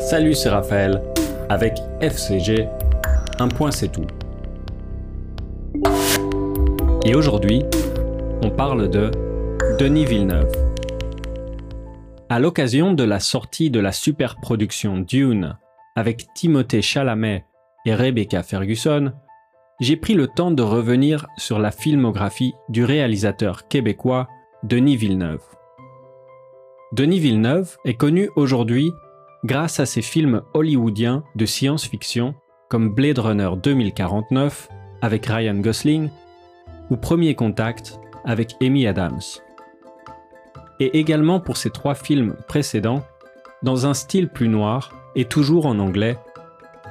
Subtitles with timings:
[0.00, 1.02] Salut, c'est Raphaël.
[1.48, 2.68] Avec FCG,
[3.38, 4.06] un point c'est tout.
[7.04, 7.64] Et aujourd'hui,
[8.42, 9.10] on parle de
[9.78, 10.52] Denis Villeneuve.
[12.28, 15.56] À l'occasion de la sortie de la superproduction Dune
[15.94, 17.44] avec Timothée Chalamet
[17.84, 19.12] et Rebecca Ferguson,
[19.80, 24.28] j'ai pris le temps de revenir sur la filmographie du réalisateur québécois
[24.62, 25.42] Denis Villeneuve.
[26.92, 28.92] Denis Villeneuve est connu aujourd'hui
[29.46, 32.34] grâce à ses films hollywoodiens de science-fiction
[32.68, 34.68] comme Blade Runner 2049
[35.02, 36.10] avec Ryan Gosling
[36.90, 39.20] ou Premier Contact avec Amy Adams.
[40.80, 43.04] Et également pour ses trois films précédents,
[43.62, 46.18] dans un style plus noir et toujours en anglais,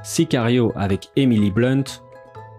[0.01, 1.83] Sicario avec Emily Blunt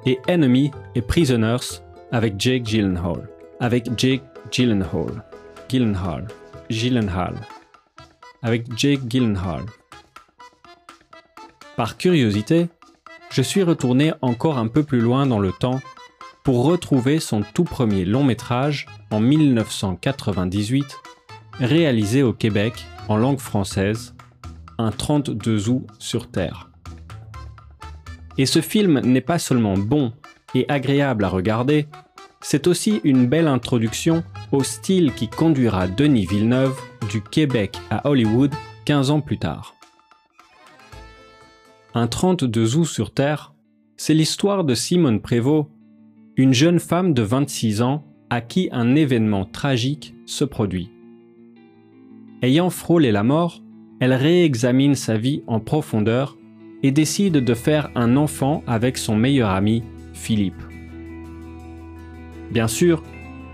[0.04, 1.80] et Enemy et Prisoners
[2.12, 3.30] avec Jake Gyllenhaal.
[3.60, 5.24] Avec Jake Gyllenhaal.
[5.70, 6.28] Gyllenhaal.
[6.68, 7.34] Gyllenhaal.
[8.42, 9.64] Avec Jake Gyllenhaal.
[11.76, 12.68] Par curiosité,
[13.28, 15.80] je suis retourné encore un peu plus loin dans le temps
[16.42, 20.86] pour retrouver son tout premier long métrage en 1998,
[21.60, 24.14] réalisé au Québec en langue française,
[24.78, 26.70] un 32 août sur Terre.
[28.38, 30.12] Et ce film n'est pas seulement bon
[30.54, 31.88] et agréable à regarder,
[32.40, 36.78] c'est aussi une belle introduction au style qui conduira Denis Villeneuve
[37.10, 38.54] du Québec à Hollywood
[38.86, 39.74] 15 ans plus tard.
[41.98, 43.54] Un 32 août sur Terre,
[43.96, 45.68] c'est l'histoire de Simone Prévost,
[46.36, 50.90] une jeune femme de 26 ans à qui un événement tragique se produit.
[52.42, 53.62] Ayant frôlé la mort,
[53.98, 56.36] elle réexamine sa vie en profondeur
[56.82, 60.62] et décide de faire un enfant avec son meilleur ami, Philippe.
[62.50, 63.02] Bien sûr,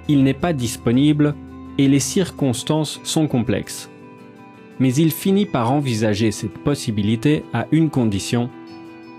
[0.08, 1.36] il n'est pas disponible
[1.78, 3.91] et les circonstances sont complexes.
[4.82, 8.50] Mais il finit par envisager cette possibilité à une condition,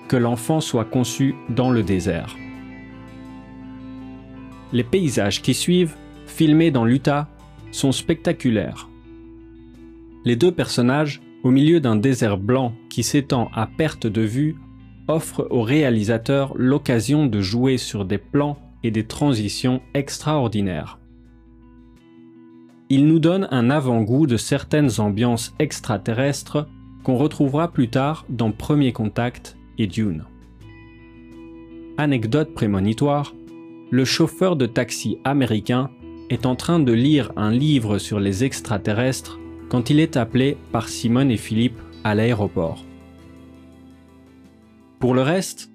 [0.09, 2.35] que l'enfant soit conçu dans le désert.
[4.73, 5.95] Les paysages qui suivent,
[6.27, 7.29] filmés dans l'Utah,
[7.71, 8.89] sont spectaculaires.
[10.25, 14.57] Les deux personnages, au milieu d'un désert blanc qui s'étend à perte de vue,
[15.07, 20.99] offrent au réalisateur l'occasion de jouer sur des plans et des transitions extraordinaires.
[22.95, 26.67] Il nous donne un avant-goût de certaines ambiances extraterrestres
[27.01, 30.25] qu'on retrouvera plus tard dans Premier Contact et Dune.
[31.97, 33.33] Anecdote prémonitoire,
[33.89, 35.89] le chauffeur de taxi américain
[36.29, 39.39] est en train de lire un livre sur les extraterrestres
[39.69, 42.85] quand il est appelé par Simone et Philippe à l'aéroport.
[44.99, 45.71] Pour le reste,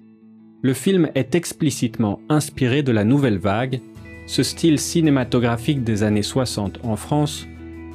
[0.61, 3.81] le film est explicitement inspiré de la nouvelle vague,
[4.29, 7.47] ce style cinématographique des années 60 en France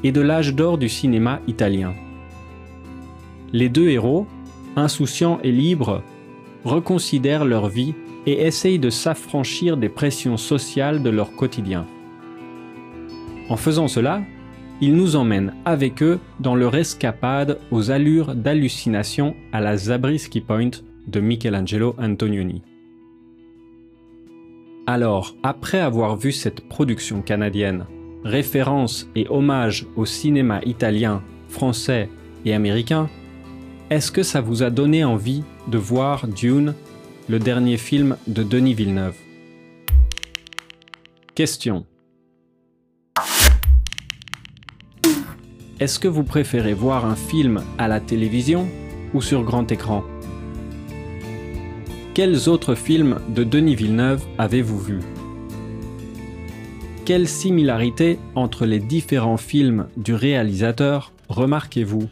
[0.03, 1.95] et de l'âge d'or du cinéma italien.
[3.53, 4.27] Les deux héros,
[4.75, 6.03] insouciants et libres,
[6.65, 7.95] reconsidèrent leur vie
[8.27, 11.87] et essayent de s'affranchir des pressions sociales de leur quotidien.
[13.49, 14.21] En faisant cela,
[14.81, 20.83] ils nous emmènent avec eux dans leur escapade aux allures d'hallucination à la Zabriskie Point
[21.07, 22.63] de Michelangelo Antonioni.
[24.87, 27.87] Alors, après avoir vu cette production canadienne,
[28.23, 32.11] référence et hommage au cinéma italien, français
[32.45, 33.09] et américain,
[33.89, 36.75] est-ce que ça vous a donné envie de voir Dune
[37.31, 39.17] le dernier film de Denis Villeneuve?
[41.35, 41.87] Question.
[45.81, 48.69] Est-ce que vous préférez voir un film à la télévision
[49.15, 50.05] ou sur grand écran?
[52.15, 55.01] Quels autres films de Denis Villeneuve avez-vous vus?
[57.05, 62.09] Quelle similarité entre les différents films du réalisateur remarquez-vous?